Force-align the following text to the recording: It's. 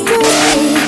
It's. 0.00 0.87